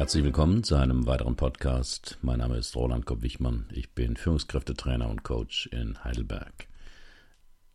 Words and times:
Herzlich 0.00 0.24
willkommen 0.24 0.64
zu 0.64 0.76
einem 0.76 1.06
weiteren 1.06 1.36
Podcast. 1.36 2.16
Mein 2.22 2.38
Name 2.38 2.56
ist 2.56 2.74
Roland 2.74 3.04
Kopp-Wichmann. 3.04 3.66
Ich 3.70 3.90
bin 3.90 4.16
Führungskräftetrainer 4.16 5.10
und 5.10 5.24
Coach 5.24 5.66
in 5.66 6.02
Heidelberg. 6.02 6.68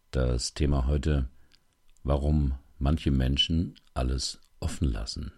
Das 0.09 0.55
Thema 0.55 0.87
heute, 0.87 1.29
warum 2.01 2.55
manche 2.79 3.11
Menschen 3.11 3.75
alles 3.93 4.39
offen 4.59 4.91
lassen. 4.91 5.33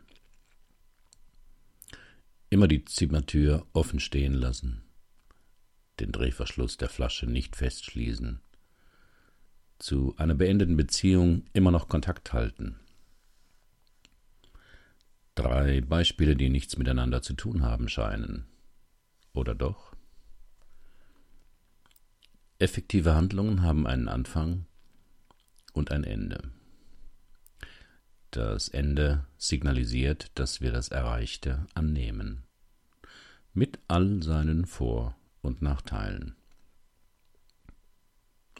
Immer 2.50 2.70
die 2.70 2.86
Zimmertür 2.86 3.68
offen 3.74 4.00
stehen 4.00 4.34
lassen, 4.34 4.82
den 6.00 6.14
Drehverschluss 6.14 6.78
der 6.78 6.88
Flasche 6.88 7.26
nicht 7.26 7.58
festschließen, 7.58 8.40
zu 9.78 10.16
einer 10.16 10.36
beendeten 10.36 10.78
Beziehung 10.78 11.44
immer 11.52 11.72
noch 11.72 11.89
Kontakt 11.89 12.32
halten. 12.32 12.80
Drei 15.37 15.82
Beispiele, 15.82 16.36
die 16.36 16.50
nichts 16.50 16.79
miteinander 16.79 17.21
zu 17.21 17.36
tun 17.36 17.61
haben 17.61 17.89
scheinen. 17.89 18.47
Oder 19.33 19.54
doch? 19.54 19.96
Effektive 22.57 23.13
Handlungen 23.13 23.61
haben 23.61 23.86
einen 23.86 24.07
Anfang 24.07 24.65
und 25.73 25.91
ein 25.91 26.04
Ende. 26.04 26.50
Das 28.32 28.68
Ende 28.68 29.27
signalisiert, 29.37 30.32
dass 30.33 30.60
wir 30.60 30.71
das 30.71 30.87
Erreichte 30.87 31.68
annehmen, 31.75 32.41
mit 33.53 33.77
all 33.88 34.23
seinen 34.23 34.66
Vor- 34.66 35.16
und 35.44 35.61
Nachteilen. 35.61 36.35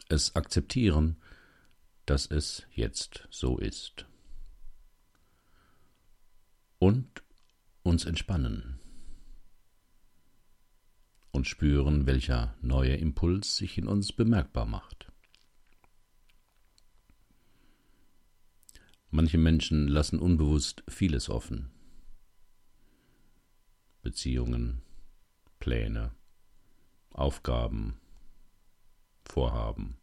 Es 0.08 0.36
akzeptieren, 0.36 1.16
dass 2.06 2.26
es 2.26 2.68
jetzt 2.70 3.26
so 3.30 3.58
ist. 3.58 4.06
Und 6.78 7.22
uns 7.82 8.04
entspannen 8.04 8.78
und 11.32 11.46
spüren, 11.46 12.06
welcher 12.06 12.56
neue 12.62 12.96
Impuls 12.96 13.56
sich 13.56 13.78
in 13.78 13.86
uns 13.86 14.12
bemerkbar 14.12 14.66
macht. 14.66 15.10
Manche 19.10 19.38
Menschen 19.38 19.88
lassen 19.88 20.18
unbewusst 20.18 20.82
vieles 20.88 21.30
offen. 21.30 21.70
Beziehungen, 24.02 24.82
Pläne, 25.60 26.12
Aufgaben, 27.10 28.00
Vorhaben. 29.24 29.96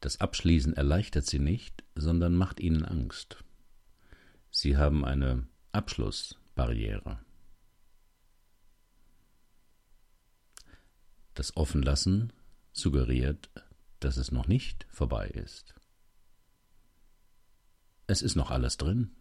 Das 0.00 0.20
Abschließen 0.20 0.74
erleichtert 0.74 1.26
sie 1.26 1.38
nicht, 1.38 1.84
sondern 1.94 2.36
macht 2.36 2.60
ihnen 2.60 2.84
Angst. 2.84 3.44
Sie 4.64 4.78
haben 4.78 5.04
eine 5.04 5.46
Abschlussbarriere. 5.72 7.18
Das 11.34 11.54
Offenlassen 11.58 12.32
suggeriert, 12.72 13.50
dass 14.00 14.16
es 14.16 14.32
noch 14.32 14.46
nicht 14.46 14.86
vorbei 14.88 15.26
ist. 15.26 15.74
Es 18.06 18.22
ist 18.22 18.36
noch 18.36 18.50
alles 18.50 18.78
drin. 18.78 19.14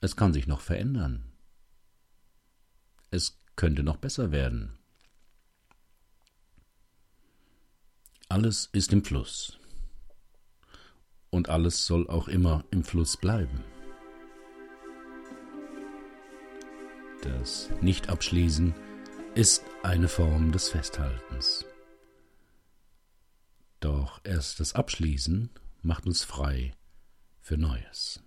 Es 0.00 0.16
kann 0.16 0.32
sich 0.32 0.48
noch 0.48 0.60
verändern. 0.60 1.32
Es 3.12 3.38
könnte 3.54 3.84
noch 3.84 3.98
besser 3.98 4.32
werden. 4.32 4.76
Alles 8.28 8.70
ist 8.72 8.92
im 8.92 9.04
Fluss. 9.04 9.56
Und 11.30 11.48
alles 11.48 11.86
soll 11.86 12.10
auch 12.10 12.26
immer 12.26 12.64
im 12.72 12.82
Fluss 12.82 13.16
bleiben. 13.16 13.73
Das 17.24 17.70
Nicht-Abschließen 17.80 18.74
ist 19.34 19.64
eine 19.82 20.08
Form 20.08 20.52
des 20.52 20.68
Festhaltens. 20.68 21.64
Doch 23.80 24.20
erst 24.24 24.60
das 24.60 24.74
Abschließen 24.74 25.48
macht 25.80 26.04
uns 26.04 26.22
frei 26.22 26.74
für 27.40 27.56
Neues. 27.56 28.22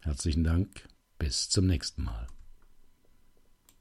Herzlichen 0.00 0.44
Dank, 0.44 0.86
bis 1.18 1.48
zum 1.48 1.68
nächsten 1.68 2.04
Mal. 2.04 2.26